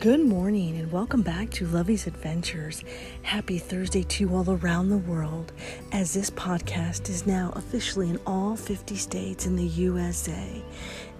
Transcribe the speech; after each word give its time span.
Good 0.00 0.24
morning 0.24 0.78
and 0.78 0.92
welcome 0.92 1.22
back 1.22 1.50
to 1.54 1.66
Lovey's 1.66 2.06
Adventures. 2.06 2.84
Happy 3.22 3.58
Thursday 3.58 4.04
to 4.04 4.24
you 4.24 4.36
all 4.36 4.48
around 4.48 4.90
the 4.90 4.96
world, 4.96 5.50
as 5.90 6.14
this 6.14 6.30
podcast 6.30 7.08
is 7.08 7.26
now 7.26 7.52
officially 7.56 8.08
in 8.08 8.20
all 8.24 8.54
50 8.54 8.94
states 8.94 9.44
in 9.44 9.56
the 9.56 9.66
USA 9.66 10.62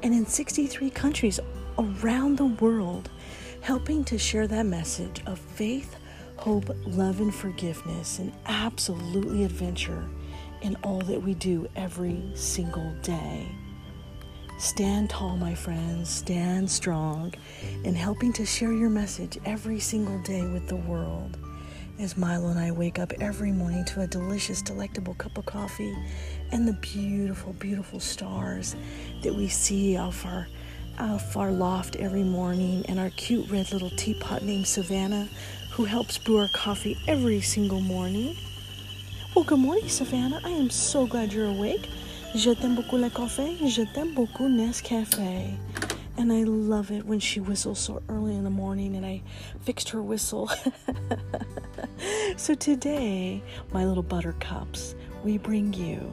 and 0.04 0.14
in 0.14 0.24
63 0.24 0.90
countries 0.90 1.40
around 1.76 2.38
the 2.38 2.46
world, 2.46 3.10
helping 3.62 4.04
to 4.04 4.16
share 4.16 4.46
that 4.46 4.64
message 4.66 5.22
of 5.26 5.40
faith, 5.40 5.96
hope, 6.36 6.70
love, 6.86 7.18
and 7.18 7.34
forgiveness, 7.34 8.20
and 8.20 8.32
absolutely 8.46 9.42
adventure 9.42 10.08
in 10.62 10.76
all 10.84 11.00
that 11.00 11.20
we 11.20 11.34
do 11.34 11.66
every 11.74 12.30
single 12.34 12.94
day. 13.02 13.48
Stand 14.58 15.08
tall, 15.08 15.36
my 15.36 15.54
friends, 15.54 16.10
stand 16.10 16.68
strong 16.68 17.32
in 17.84 17.94
helping 17.94 18.32
to 18.32 18.44
share 18.44 18.72
your 18.72 18.90
message 18.90 19.38
every 19.44 19.78
single 19.78 20.20
day 20.22 20.44
with 20.48 20.66
the 20.66 20.74
world. 20.74 21.38
As 22.00 22.16
Milo 22.16 22.48
and 22.48 22.58
I 22.58 22.72
wake 22.72 22.98
up 22.98 23.12
every 23.20 23.52
morning 23.52 23.84
to 23.84 24.00
a 24.00 24.08
delicious, 24.08 24.60
delectable 24.60 25.14
cup 25.14 25.38
of 25.38 25.46
coffee 25.46 25.96
and 26.50 26.66
the 26.66 26.72
beautiful, 26.72 27.52
beautiful 27.52 28.00
stars 28.00 28.74
that 29.22 29.32
we 29.32 29.46
see 29.46 29.96
off 29.96 30.26
our, 30.26 30.48
off 30.98 31.36
our 31.36 31.52
loft 31.52 31.94
every 31.94 32.24
morning, 32.24 32.84
and 32.88 32.98
our 32.98 33.10
cute 33.10 33.48
red 33.48 33.70
little 33.70 33.90
teapot 33.90 34.42
named 34.42 34.66
Savannah, 34.66 35.28
who 35.70 35.84
helps 35.84 36.18
brew 36.18 36.38
our 36.38 36.48
coffee 36.48 36.98
every 37.06 37.40
single 37.40 37.80
morning. 37.80 38.36
Well, 39.36 39.44
good 39.44 39.60
morning, 39.60 39.88
Savannah. 39.88 40.40
I 40.42 40.50
am 40.50 40.68
so 40.68 41.06
glad 41.06 41.32
you're 41.32 41.46
awake. 41.46 41.88
Je 42.34 42.50
t'aime 42.50 42.74
beaucoup 42.74 42.96
le 42.96 43.08
café. 43.08 43.56
Je 43.66 43.82
t'aime 43.82 44.14
beaucoup 44.14 44.48
Nescafe. 44.48 45.18
And 46.18 46.32
I 46.32 46.44
love 46.44 46.90
it 46.90 47.06
when 47.06 47.20
she 47.20 47.40
whistles 47.40 47.78
so 47.78 48.02
early 48.08 48.34
in 48.34 48.44
the 48.44 48.50
morning 48.50 48.96
and 48.96 49.06
I 49.06 49.22
fixed 49.62 49.88
her 49.90 50.02
whistle. 50.02 50.50
so 52.36 52.54
today, 52.54 53.42
my 53.72 53.84
little 53.84 54.02
buttercups, 54.02 54.94
we 55.24 55.38
bring 55.38 55.72
you 55.72 56.12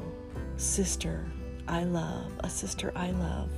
Sister 0.57 1.25
I 1.67 1.83
Love, 1.83 2.31
a 2.39 2.49
sister 2.49 2.93
I 2.95 3.11
love. 3.11 3.49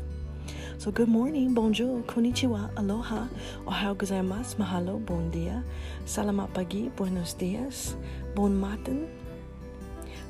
So 0.79 0.91
good 0.91 1.09
morning, 1.09 1.53
bonjour, 1.53 2.01
konnichiwa, 2.03 2.69
aloha, 2.77 3.27
ohayou 3.65 3.95
gozaimasu, 3.97 4.57
mahalo, 4.57 5.03
bon 5.03 5.29
dia, 5.31 5.63
salamat 6.05 6.53
pagi, 6.53 6.89
buenos 6.95 7.33
dias, 7.33 7.97
bon 8.35 8.53
matin, 8.53 9.09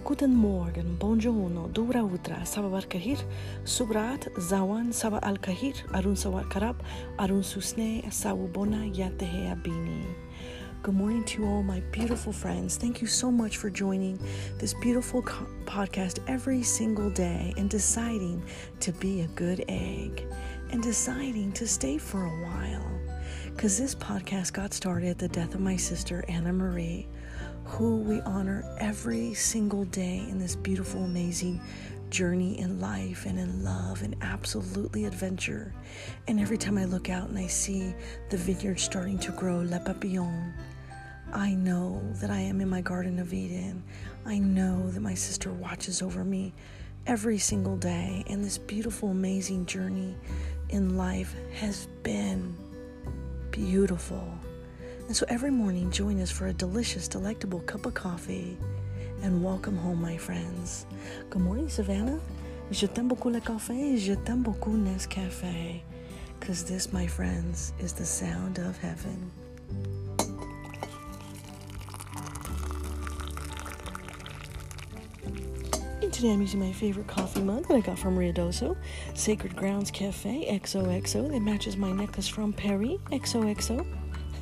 Guten 0.08 0.34
Morgen, 0.34 0.96
Bonjourno, 0.98 1.68
Dura 1.74 2.00
Utra, 2.00 2.48
Saba 2.48 2.82
Kahir, 2.84 3.20
Subrat, 3.66 4.34
Zawan, 4.38 4.94
Saba 4.94 5.20
Al 5.22 5.36
Kahir, 5.36 5.76
Arun 5.94 6.16
Sawat 6.16 6.46
Karab, 6.46 6.78
Arun 7.20 7.44
Susne, 7.44 8.06
Sawubona, 8.06 8.90
Yatehe 8.96 9.54
Abini. 9.54 10.06
Good 10.82 10.96
morning 10.96 11.26
to 11.26 11.46
all, 11.46 11.62
my 11.62 11.82
beautiful 11.92 12.32
friends. 12.32 12.78
Thank 12.78 13.02
you 13.02 13.08
so 13.08 13.30
much 13.30 13.58
for 13.58 13.70
joining 13.70 14.18
this 14.60 14.74
beautiful 14.76 15.24
co- 15.24 15.46
podcast 15.66 16.20
every 16.30 16.64
single 16.64 17.10
day 17.10 17.54
and 17.58 17.70
deciding 17.70 18.42
to 18.80 18.94
be 18.94 19.24
a 19.24 19.28
good 19.36 19.66
egg 19.68 20.26
and 20.72 20.82
deciding 20.82 21.52
to 21.52 21.68
stay 21.68 21.98
for 21.98 22.24
a 22.24 22.42
while. 22.46 22.90
Because 23.48 23.78
this 23.78 23.94
podcast 23.94 24.54
got 24.54 24.74
started 24.74 25.10
at 25.10 25.18
the 25.18 25.28
death 25.28 25.54
of 25.54 25.60
my 25.60 25.76
sister, 25.76 26.24
Anna 26.30 26.54
Marie 26.54 27.10
who 27.68 27.98
we 27.98 28.22
honor 28.22 28.64
every 28.80 29.34
single 29.34 29.84
day 29.86 30.26
in 30.30 30.40
this 30.40 30.56
beautiful, 30.56 31.04
amazing 31.04 31.62
journey 32.10 32.58
in 32.60 32.80
life 32.80 33.26
and 33.26 33.38
in 33.38 33.62
love 33.64 34.02
and 34.04 34.16
absolutely 34.22 35.04
adventure. 35.06 35.74
And 36.28 36.40
every 36.40 36.58
time 36.58 36.78
I 36.78 36.86
look 36.86 37.10
out 37.10 37.28
and 37.28 37.38
I 37.38 37.48
see 37.48 37.94
the 38.30 38.38
vineyard 38.38 38.80
starting 38.80 39.20
to 39.20 39.32
grow, 39.34 39.60
Le 39.60 39.80
Papillon, 39.82 40.54
I 41.34 41.56
know 41.56 42.02
that 42.22 42.32
I 42.32 42.40
am 42.40 42.62
in 42.62 42.70
my 42.70 42.80
Garden 42.80 43.20
of 43.20 43.34
Eden. 43.34 43.84
I 44.26 44.40
know 44.40 44.90
that 44.92 45.02
my 45.02 45.14
sister 45.14 45.52
watches 45.52 46.02
over 46.02 46.24
me 46.24 46.54
every 47.06 47.38
single 47.38 47.76
day. 47.76 48.24
And 48.28 48.44
this 48.44 48.58
beautiful, 48.58 49.10
amazing 49.10 49.66
journey 49.66 50.16
in 50.70 50.96
life 50.96 51.36
has 51.60 51.88
been 52.02 52.56
beautiful. 53.52 54.26
And 55.08 55.16
so 55.16 55.26
every 55.30 55.52
morning, 55.52 55.90
join 55.90 56.20
us 56.20 56.30
for 56.30 56.48
a 56.48 56.54
delicious, 56.54 57.08
delectable 57.08 57.62
cup 57.62 57.86
of 57.86 57.94
coffee 57.94 58.58
and 59.24 59.42
welcome 59.42 59.78
home, 59.78 60.02
my 60.02 60.18
friends. 60.18 60.86
Good 61.30 61.42
morning, 61.42 61.70
Savannah. 61.70 62.20
Je 62.72 62.88
t'aime 62.88 63.08
beaucoup 63.08 63.32
le 63.32 63.40
café, 63.40 63.98
je 63.98 64.16
t'aime 64.16 64.44
beaucoup 64.44 64.76
Nescafe. 64.76 65.82
Because 66.38 66.66
this, 66.66 66.92
my 66.92 67.08
friends, 67.08 67.72
is 67.80 67.94
the 67.94 68.06
sound 68.06 68.60
of 68.60 68.78
heaven. 68.80 69.32
And 76.02 76.12
today 76.12 76.34
I'm 76.34 76.42
using 76.42 76.60
my 76.60 76.74
favorite 76.74 77.08
coffee 77.08 77.42
mug 77.42 77.66
that 77.70 77.76
I 77.76 77.80
got 77.80 77.98
from 77.98 78.18
Ruidoso, 78.18 78.76
Sacred 79.14 79.56
Grounds 79.56 79.90
Cafe 79.90 80.60
XOXO. 80.62 81.32
That 81.32 81.40
matches 81.40 81.78
my 81.78 81.94
necklace 81.94 82.28
from 82.28 82.52
Perry 82.52 83.00
XOXO. 83.12 83.86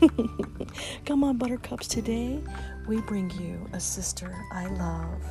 Come 1.06 1.23
on, 1.23 1.38
Buttercups, 1.38 1.88
today 1.88 2.39
we 2.88 3.01
bring 3.01 3.29
you 3.31 3.67
a 3.73 3.79
sister 3.79 4.35
I 4.51 4.67
love. 4.67 5.23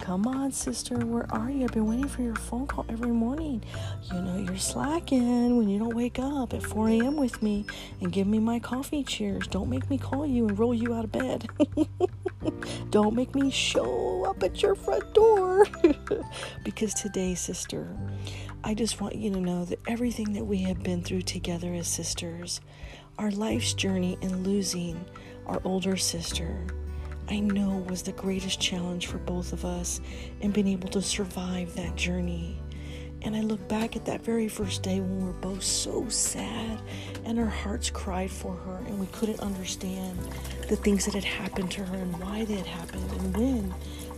Come 0.00 0.26
on, 0.26 0.50
sister, 0.50 0.96
where 0.96 1.26
are 1.30 1.50
you? 1.50 1.64
I've 1.64 1.72
been 1.72 1.86
waiting 1.86 2.08
for 2.08 2.22
your 2.22 2.34
phone 2.34 2.66
call 2.66 2.86
every 2.88 3.10
morning. 3.10 3.62
You 4.10 4.20
know 4.22 4.38
you're 4.38 4.56
slacking 4.56 5.58
when 5.58 5.68
you 5.68 5.78
don't 5.78 5.94
wake 5.94 6.18
up 6.18 6.54
at 6.54 6.62
4 6.62 6.88
a.m. 6.88 7.16
with 7.16 7.42
me 7.42 7.66
and 8.00 8.10
give 8.10 8.26
me 8.26 8.38
my 8.38 8.58
coffee 8.60 9.04
cheers. 9.04 9.46
Don't 9.46 9.68
make 9.68 9.90
me 9.90 9.98
call 9.98 10.26
you 10.26 10.48
and 10.48 10.58
roll 10.58 10.72
you 10.72 10.94
out 10.94 11.04
of 11.04 11.12
bed. 11.12 11.48
don't 12.90 13.14
make 13.14 13.34
me 13.34 13.50
show 13.50 14.24
up 14.24 14.42
at 14.42 14.62
your 14.62 14.74
front 14.74 15.12
door. 15.12 15.66
because 16.64 16.94
today, 16.94 17.34
sister, 17.34 17.94
I 18.64 18.72
just 18.74 19.00
want 19.00 19.16
you 19.16 19.30
to 19.30 19.40
know 19.40 19.66
that 19.66 19.80
everything 19.86 20.32
that 20.32 20.44
we 20.44 20.62
have 20.62 20.82
been 20.82 21.02
through 21.02 21.22
together 21.22 21.74
as 21.74 21.88
sisters, 21.88 22.60
our 23.20 23.30
life's 23.32 23.74
journey 23.74 24.16
in 24.22 24.42
losing 24.42 25.04
our 25.44 25.60
older 25.64 25.94
sister, 25.94 26.56
I 27.28 27.40
know 27.40 27.84
was 27.86 28.00
the 28.00 28.12
greatest 28.12 28.58
challenge 28.62 29.08
for 29.08 29.18
both 29.18 29.52
of 29.52 29.66
us 29.66 30.00
and 30.40 30.54
being 30.54 30.68
able 30.68 30.88
to 30.88 31.02
survive 31.02 31.74
that 31.74 31.96
journey. 31.96 32.58
And 33.20 33.36
I 33.36 33.42
look 33.42 33.68
back 33.68 33.94
at 33.94 34.06
that 34.06 34.22
very 34.22 34.48
first 34.48 34.82
day 34.82 35.00
when 35.00 35.18
we 35.18 35.24
were 35.26 35.34
both 35.34 35.62
so 35.62 36.08
sad 36.08 36.80
and 37.26 37.38
our 37.38 37.44
hearts 37.44 37.90
cried 37.90 38.30
for 38.30 38.54
her 38.54 38.78
and 38.86 38.98
we 38.98 39.06
couldn't 39.08 39.40
understand 39.40 40.18
the 40.70 40.76
things 40.76 41.04
that 41.04 41.12
had 41.12 41.24
happened 41.24 41.70
to 41.72 41.84
her 41.84 41.96
and 41.96 42.18
why 42.22 42.46
they 42.46 42.54
had 42.54 42.66
happened 42.66 43.12
and 43.12 43.36
when 43.36 43.74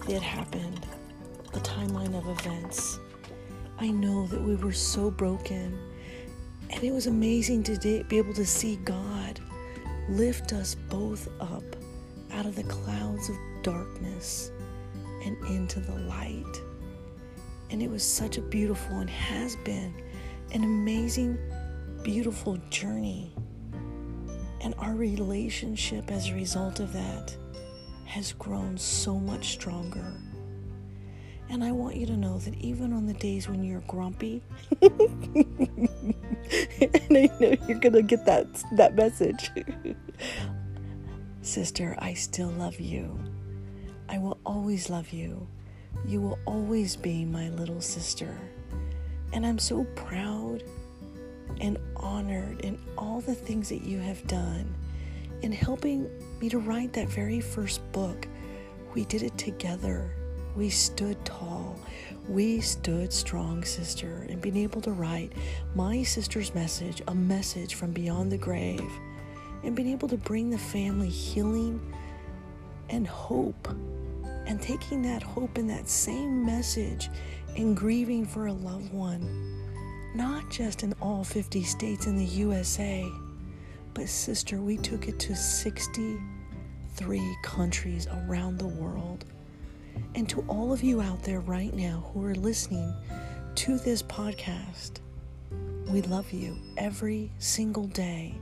they 0.06 0.12
had 0.12 0.22
happened, 0.22 0.86
the 1.52 1.60
timeline 1.60 2.16
of 2.16 2.28
events. 2.28 3.00
I 3.80 3.88
know 3.88 4.28
that 4.28 4.40
we 4.40 4.54
were 4.54 4.72
so 4.72 5.10
broken 5.10 5.76
and 6.72 6.82
it 6.82 6.92
was 6.92 7.06
amazing 7.06 7.62
to 7.64 8.04
be 8.08 8.18
able 8.18 8.34
to 8.34 8.46
see 8.46 8.76
God 8.76 9.40
lift 10.08 10.52
us 10.52 10.74
both 10.74 11.28
up 11.40 11.62
out 12.32 12.46
of 12.46 12.56
the 12.56 12.64
clouds 12.64 13.28
of 13.28 13.36
darkness 13.62 14.50
and 15.24 15.36
into 15.46 15.80
the 15.80 15.94
light. 16.00 16.62
And 17.70 17.82
it 17.82 17.90
was 17.90 18.02
such 18.02 18.38
a 18.38 18.42
beautiful 18.42 18.98
and 18.98 19.08
has 19.08 19.56
been 19.56 19.94
an 20.52 20.64
amazing, 20.64 21.38
beautiful 22.02 22.56
journey. 22.70 23.32
And 24.60 24.74
our 24.78 24.94
relationship 24.94 26.10
as 26.10 26.28
a 26.28 26.34
result 26.34 26.80
of 26.80 26.92
that 26.92 27.36
has 28.04 28.32
grown 28.32 28.76
so 28.76 29.18
much 29.18 29.52
stronger. 29.52 30.12
And 31.48 31.62
I 31.62 31.72
want 31.72 31.96
you 31.96 32.06
to 32.06 32.16
know 32.16 32.38
that 32.38 32.54
even 32.56 32.92
on 32.92 33.06
the 33.06 33.14
days 33.14 33.48
when 33.48 33.62
you're 33.62 33.82
grumpy, 33.86 34.42
and 36.80 37.16
I 37.16 37.30
know 37.40 37.56
you're 37.68 37.78
gonna 37.78 38.02
get 38.02 38.24
that 38.26 38.46
that 38.72 38.94
message. 38.94 39.50
Sister, 41.42 41.96
I 41.98 42.14
still 42.14 42.50
love 42.50 42.78
you. 42.78 43.18
I 44.08 44.18
will 44.18 44.38
always 44.46 44.90
love 44.90 45.10
you. 45.10 45.46
You 46.06 46.20
will 46.20 46.38
always 46.46 46.96
be 46.96 47.24
my 47.24 47.48
little 47.50 47.80
sister. 47.80 48.38
And 49.32 49.46
I'm 49.46 49.58
so 49.58 49.84
proud 49.96 50.62
and 51.60 51.78
honored 51.96 52.60
in 52.60 52.78
all 52.96 53.20
the 53.20 53.34
things 53.34 53.68
that 53.70 53.82
you 53.82 53.98
have 53.98 54.26
done 54.26 54.72
in 55.42 55.52
helping 55.52 56.08
me 56.40 56.48
to 56.48 56.58
write 56.58 56.92
that 56.92 57.08
very 57.08 57.40
first 57.40 57.80
book. 57.92 58.28
We 58.94 59.04
did 59.06 59.22
it 59.22 59.36
together. 59.38 60.14
We 60.54 60.68
stood 60.68 61.22
tall. 61.24 61.78
We 62.28 62.60
stood 62.60 63.12
strong, 63.12 63.64
sister, 63.64 64.26
and 64.28 64.40
being 64.40 64.58
able 64.58 64.80
to 64.82 64.92
write 64.92 65.32
my 65.74 66.02
sister's 66.02 66.54
message, 66.54 67.02
a 67.08 67.14
message 67.14 67.74
from 67.74 67.92
beyond 67.92 68.30
the 68.30 68.38
grave, 68.38 68.90
and 69.64 69.74
being 69.74 69.88
able 69.88 70.08
to 70.08 70.16
bring 70.16 70.50
the 70.50 70.58
family 70.58 71.08
healing 71.08 71.80
and 72.90 73.06
hope, 73.06 73.68
and 74.46 74.60
taking 74.60 75.02
that 75.02 75.22
hope 75.22 75.56
and 75.56 75.70
that 75.70 75.88
same 75.88 76.44
message 76.44 77.08
and 77.56 77.76
grieving 77.76 78.26
for 78.26 78.46
a 78.46 78.52
loved 78.52 78.92
one, 78.92 80.12
not 80.14 80.48
just 80.50 80.82
in 80.82 80.94
all 81.00 81.24
50 81.24 81.62
states 81.62 82.06
in 82.06 82.16
the 82.16 82.24
USA, 82.24 83.10
But, 83.94 84.08
sister, 84.08 84.60
we 84.60 84.78
took 84.78 85.08
it 85.08 85.18
to 85.20 85.36
63 85.36 87.36
countries 87.42 88.06
around 88.06 88.58
the 88.58 88.66
world. 88.66 89.24
And 90.14 90.28
to 90.28 90.44
all 90.48 90.72
of 90.72 90.82
you 90.82 91.00
out 91.00 91.22
there 91.22 91.40
right 91.40 91.72
now 91.74 92.04
who 92.12 92.24
are 92.24 92.34
listening 92.34 92.94
to 93.56 93.78
this 93.78 94.02
podcast, 94.02 95.00
we 95.88 96.02
love 96.02 96.32
you 96.32 96.56
every 96.76 97.30
single 97.38 97.86
day 97.88 98.38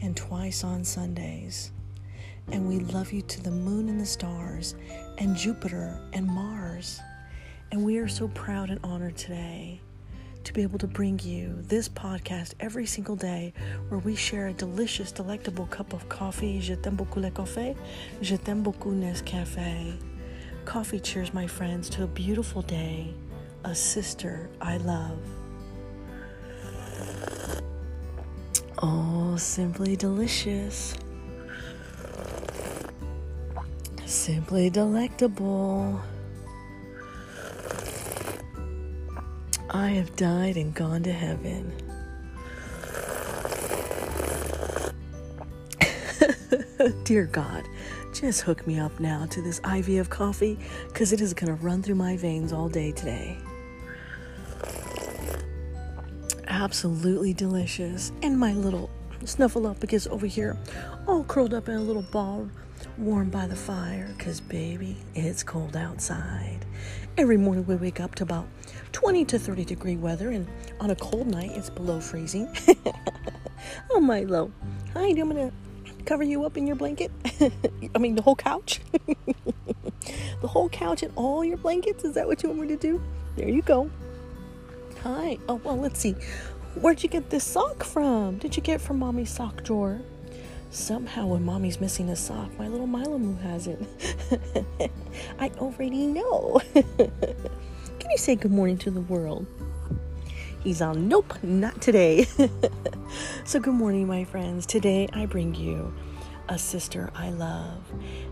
and 0.00 0.16
twice 0.16 0.64
on 0.64 0.84
Sundays. 0.84 1.72
And 2.50 2.66
we 2.66 2.78
love 2.78 3.12
you 3.12 3.22
to 3.22 3.42
the 3.42 3.50
moon 3.50 3.88
and 3.88 4.00
the 4.00 4.06
stars 4.06 4.74
and 5.18 5.36
Jupiter 5.36 6.00
and 6.12 6.26
Mars. 6.26 7.00
And 7.72 7.84
we 7.84 7.98
are 7.98 8.08
so 8.08 8.28
proud 8.28 8.70
and 8.70 8.80
honored 8.82 9.16
today 9.16 9.80
to 10.44 10.52
be 10.54 10.62
able 10.62 10.78
to 10.78 10.86
bring 10.86 11.18
you 11.18 11.54
this 11.60 11.90
podcast 11.90 12.54
every 12.58 12.86
single 12.86 13.16
day 13.16 13.52
where 13.88 14.00
we 14.00 14.16
share 14.16 14.46
a 14.46 14.52
delicious, 14.54 15.12
delectable 15.12 15.66
cup 15.66 15.92
of 15.92 16.08
coffee. 16.08 16.58
Je 16.60 16.74
t'aime 16.74 16.96
beaucoup 16.96 17.20
le 17.20 17.30
café. 17.30 17.76
Je 18.22 18.36
t'aime 18.36 18.62
beaucoup 18.62 18.92
Nescafe. 18.92 19.98
Coffee 20.68 21.00
cheers, 21.00 21.32
my 21.32 21.46
friends, 21.46 21.88
to 21.88 22.04
a 22.04 22.06
beautiful 22.06 22.60
day, 22.60 23.14
a 23.64 23.74
sister 23.74 24.50
I 24.60 24.76
love. 24.76 25.18
Oh, 28.82 29.34
simply 29.38 29.96
delicious. 29.96 30.94
Simply 34.04 34.68
delectable. 34.68 36.02
I 39.70 39.88
have 39.88 40.14
died 40.16 40.58
and 40.58 40.74
gone 40.74 41.02
to 41.04 41.12
heaven. 41.12 41.72
Dear 47.04 47.24
God, 47.24 47.64
just 48.20 48.40
hook 48.40 48.66
me 48.66 48.80
up 48.80 48.98
now 48.98 49.26
to 49.26 49.40
this 49.40 49.60
IV 49.60 50.00
of 50.00 50.10
coffee 50.10 50.58
because 50.88 51.12
it 51.12 51.20
is 51.20 51.32
going 51.32 51.56
to 51.56 51.64
run 51.64 51.82
through 51.82 51.94
my 51.94 52.16
veins 52.16 52.52
all 52.52 52.68
day 52.68 52.90
today. 52.90 53.38
Absolutely 56.48 57.32
delicious. 57.32 58.10
And 58.22 58.36
my 58.36 58.54
little 58.54 58.90
snuffleupagus 59.22 60.08
over 60.08 60.26
here, 60.26 60.56
all 61.06 61.22
curled 61.24 61.54
up 61.54 61.68
in 61.68 61.76
a 61.76 61.80
little 61.80 62.02
ball, 62.02 62.48
warm 62.96 63.30
by 63.30 63.46
the 63.46 63.54
fire 63.54 64.12
because, 64.16 64.40
baby, 64.40 64.96
it's 65.14 65.44
cold 65.44 65.76
outside. 65.76 66.66
Every 67.16 67.36
morning 67.36 67.66
we 67.66 67.76
wake 67.76 68.00
up 68.00 68.16
to 68.16 68.24
about 68.24 68.48
20 68.92 69.26
to 69.26 69.38
30 69.38 69.64
degree 69.64 69.96
weather, 69.96 70.30
and 70.30 70.48
on 70.80 70.90
a 70.90 70.96
cold 70.96 71.28
night, 71.28 71.52
it's 71.54 71.70
below 71.70 72.00
freezing. 72.00 72.48
oh, 73.90 74.00
my 74.00 74.24
Milo. 74.24 74.50
Hi, 74.94 75.12
to 75.12 75.52
cover 76.08 76.22
you 76.22 76.44
up 76.44 76.56
in 76.56 76.66
your 76.66 76.74
blanket. 76.74 77.12
I 77.94 77.98
mean, 77.98 78.14
the 78.14 78.22
whole 78.22 78.34
couch. 78.34 78.80
the 80.40 80.48
whole 80.48 80.70
couch 80.70 81.02
and 81.02 81.12
all 81.16 81.44
your 81.44 81.58
blankets. 81.58 82.02
Is 82.02 82.14
that 82.14 82.26
what 82.26 82.42
you 82.42 82.48
want 82.48 82.62
me 82.62 82.68
to 82.68 82.76
do? 82.76 83.02
There 83.36 83.48
you 83.48 83.60
go. 83.60 83.90
Hi. 85.02 85.36
Oh, 85.50 85.56
well, 85.56 85.76
let's 85.76 86.00
see. 86.00 86.16
Where'd 86.76 87.02
you 87.02 87.10
get 87.10 87.28
this 87.28 87.44
sock 87.44 87.84
from? 87.84 88.38
Did 88.38 88.56
you 88.56 88.62
get 88.62 88.76
it 88.76 88.80
from 88.80 88.98
mommy's 88.98 89.28
sock 89.28 89.62
drawer? 89.64 90.00
Somehow, 90.70 91.26
when 91.26 91.44
mommy's 91.44 91.78
missing 91.78 92.08
a 92.08 92.16
sock, 92.16 92.58
my 92.58 92.68
little 92.68 92.86
Milo 92.86 93.18
Moo 93.18 93.36
has 93.42 93.66
it. 93.66 93.80
I 95.38 95.50
already 95.58 96.06
know. 96.06 96.60
Can 96.74 98.10
you 98.10 98.16
say 98.16 98.34
good 98.34 98.52
morning 98.52 98.78
to 98.78 98.90
the 98.90 99.02
world? 99.02 99.46
He's 100.64 100.82
on, 100.82 101.06
nope, 101.06 101.34
not 101.42 101.80
today. 101.80 102.26
so, 103.44 103.60
good 103.60 103.74
morning, 103.74 104.08
my 104.08 104.24
friends. 104.24 104.66
Today, 104.66 105.08
I 105.12 105.24
bring 105.24 105.54
you 105.54 105.94
a 106.48 106.58
sister 106.58 107.10
I 107.14 107.30
love, 107.30 107.80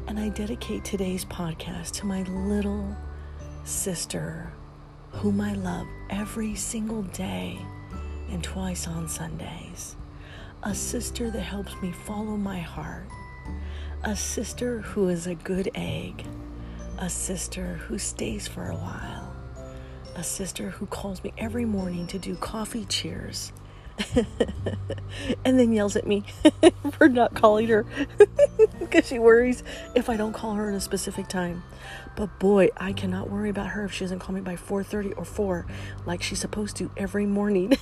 and 0.09 0.19
I 0.19 0.31
dedicate 0.31 0.85
today's 0.85 1.25
podcast 1.25 1.93
to 1.93 2.07
my 2.07 2.25
little 2.25 2.97
sister, 3.63 4.53
whom 5.13 5.41
I 5.41 5.55
love 5.55 5.87
every 6.11 6.57
single 6.57 7.03
day 7.03 7.59
and 8.29 8.43
twice 8.43 8.89
on 8.89 9.09
Sundays. 9.09 9.95
A 10.65 10.75
sister 10.75 11.31
that 11.31 11.41
helps 11.41 11.81
me 11.81 11.93
follow 11.93 12.37
my 12.37 12.59
heart, 12.59 13.07
a 14.03 14.17
sister 14.17 14.81
who 14.81 15.09
is 15.09 15.29
a 15.29 15.37
good 15.37 15.71
egg, 15.77 16.27
a 16.99 17.09
sister 17.09 17.75
who 17.87 17.99
stays 17.99 18.49
for 18.49 18.69
a 18.69 18.75
while, 18.75 19.26
a 20.17 20.25
sister 20.25 20.71
who 20.71 20.87
calls 20.87 21.23
me 21.23 21.33
every 21.37 21.67
morning 21.67 22.07
to 22.09 22.19
do 22.19 22.35
coffee 22.37 22.87
cheers. 22.87 23.53
and 25.45 25.59
then 25.59 25.73
yells 25.73 25.97
at 25.97 26.07
me 26.07 26.23
for 26.93 27.09
not 27.09 27.35
calling 27.35 27.67
her 27.67 27.87
because 28.79 29.09
she 29.09 29.19
worries 29.19 29.63
if 29.95 30.11
I 30.11 30.19
don't 30.19 30.35
call 30.35 30.55
her 30.55 30.71
at 30.71 30.75
a 30.75 30.81
specific 30.81 31.29
time. 31.29 31.63
But 32.15 32.39
boy, 32.39 32.71
I 32.77 32.93
cannot 32.93 33.31
worry 33.31 33.51
about 33.51 33.69
her 33.69 33.85
if 33.85 33.93
she 33.93 34.05
doesn't 34.05 34.19
call 34.19 34.35
me 34.35 34.41
by 34.41 34.57
4:30 34.57 35.15
or 35.17 35.25
4 35.25 35.67
like 36.05 36.23
she's 36.23 36.41
supposed 36.41 36.77
to 36.77 36.91
every 36.97 37.27
morning. 37.27 37.79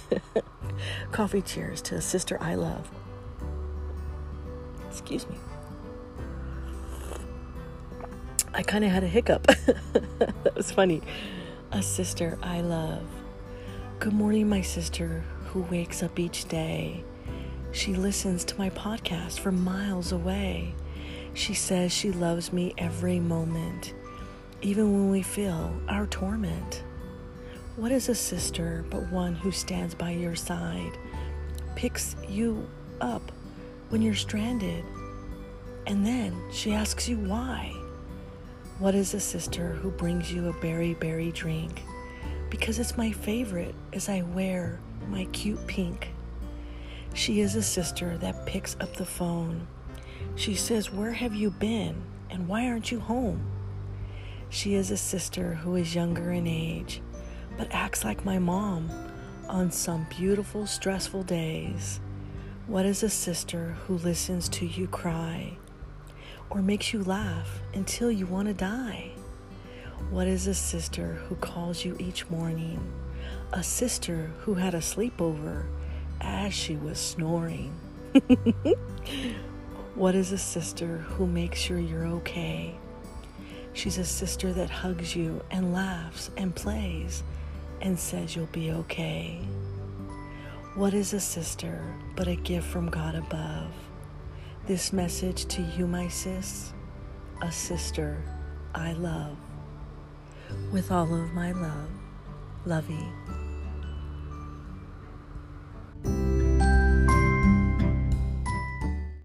Coffee 1.13 1.43
cheers 1.43 1.81
to 1.83 1.97
a 1.97 2.01
sister 2.01 2.39
I 2.41 2.55
love. 2.57 2.91
Excuse 4.89 5.29
me. 5.29 5.37
I 8.53 8.63
kind 8.63 8.85
of 8.85 8.91
had 8.91 9.03
a 9.03 9.09
hiccup. 9.09 9.47
that 9.47 10.55
was 10.55 10.71
funny. 10.71 11.03
A 11.75 11.83
sister 11.83 12.39
I 12.41 12.61
love. 12.61 13.03
Good 13.99 14.13
morning, 14.13 14.49
my 14.49 14.61
sister 14.61 15.25
who 15.47 15.63
wakes 15.63 16.05
up 16.05 16.21
each 16.21 16.45
day. 16.45 17.03
She 17.73 17.95
listens 17.95 18.45
to 18.45 18.57
my 18.57 18.71
podcast 18.71 19.41
from 19.41 19.65
miles 19.65 20.13
away. 20.13 20.73
She 21.33 21.53
says 21.53 21.91
she 21.91 22.13
loves 22.13 22.53
me 22.53 22.75
every 22.79 23.19
moment, 23.19 23.93
even 24.63 24.93
when 24.93 25.11
we 25.11 25.23
feel 25.23 25.75
our 25.89 26.07
torment. 26.07 26.85
What 27.75 27.91
is 27.91 28.09
a 28.09 28.15
sister 28.15 28.85
but 28.89 29.11
one 29.11 29.35
who 29.35 29.51
stands 29.51 29.97
by 29.97 30.13
your 30.13 30.37
side, 30.37 30.97
picks 31.75 32.15
you 32.29 32.69
up 33.01 33.33
when 33.89 34.01
you're 34.01 34.15
stranded, 34.15 34.85
and 35.89 36.07
then 36.07 36.41
she 36.53 36.73
asks 36.73 37.09
you 37.09 37.19
why? 37.19 37.84
What 38.79 38.95
is 38.95 39.15
a 39.15 39.21
sister 39.21 39.73
who 39.75 39.91
brings 39.91 40.33
you 40.33 40.49
a 40.49 40.61
berry 40.61 40.95
berry 40.95 41.31
drink? 41.33 41.83
Because 42.51 42.79
it's 42.79 42.97
my 42.97 43.13
favorite 43.13 43.75
as 43.93 44.09
I 44.09 44.23
wear 44.23 44.81
my 45.09 45.27
cute 45.27 45.67
pink. 45.67 46.09
She 47.15 47.41
is 47.41 47.55
a 47.55 47.63
sister 47.63 48.19
that 48.19 48.47
picks 48.47 48.77
up 48.81 48.95
the 48.95 49.07
phone. 49.07 49.67
She 50.37 50.55
says, 50.55 50.93
Where 50.93 51.13
have 51.13 51.35
you 51.35 51.51
been? 51.51 52.03
And 52.31 52.49
why 52.49 52.67
aren't 52.67 52.91
you 52.91 53.01
home? 53.01 53.47
She 54.51 54.75
is 54.75 54.91
a 54.91 54.97
sister 54.97 55.55
who 55.55 55.77
is 55.77 55.95
younger 55.95 56.33
in 56.33 56.47
age 56.47 57.01
but 57.57 57.73
acts 57.73 58.05
like 58.05 58.25
my 58.25 58.39
mom 58.39 58.91
on 59.49 59.71
some 59.71 60.07
beautiful, 60.11 60.67
stressful 60.67 61.23
days. 61.23 62.01
What 62.67 62.87
is 62.87 63.03
a 63.03 63.11
sister 63.11 63.77
who 63.87 63.99
listens 63.99 64.49
to 64.51 64.67
you 64.67 64.89
cry 64.89 65.59
or 66.51 66.63
makes 66.63 66.93
you 66.93 67.03
laugh 67.03 67.61
until 67.75 68.11
you 68.11 68.27
want 68.27 68.49
to 68.49 68.55
die? 68.55 69.13
What 70.11 70.27
is 70.27 70.47
a 70.47 70.55
sister 70.55 71.15
who 71.27 71.35
calls 71.37 71.85
you 71.85 71.97
each 71.99 72.29
morning? 72.31 72.81
A 73.53 73.63
sister 73.63 74.31
who 74.41 74.55
had 74.55 74.75
a 74.75 74.79
sleepover 74.79 75.67
as 76.21 76.53
she 76.55 76.77
was 76.77 76.99
snoring. 76.99 77.75
what 79.95 80.15
is 80.15 80.33
a 80.33 80.39
sister 80.39 80.99
who 80.99 81.27
makes 81.27 81.59
sure 81.59 81.79
you're 81.79 82.07
okay? 82.07 82.75
She's 83.73 83.99
a 83.99 84.05
sister 84.05 84.53
that 84.53 84.71
hugs 84.71 85.17
you 85.17 85.43
and 85.51 85.73
laughs 85.73 86.31
and 86.37 86.55
plays 86.55 87.23
and 87.81 87.99
says 87.99 88.37
you'll 88.37 88.47
be 88.47 88.71
okay. 88.71 89.41
What 90.75 90.95
is 90.95 91.13
a 91.13 91.21
sister 91.21 91.85
but 92.17 92.29
a 92.29 92.37
gift 92.37 92.67
from 92.69 92.89
God 92.89 93.15
above? 93.15 93.73
This 94.67 94.95
message 94.95 95.45
to 95.49 95.61
you, 95.61 95.87
my 95.87 96.09
sis, 96.09 96.73
a 97.43 97.53
sister 97.53 98.17
I 98.75 98.95
love. 98.95 99.37
With 100.73 100.91
all 100.91 101.15
of 101.15 101.35
my 101.35 101.53
love, 101.53 101.91
Lovey. 102.65 103.07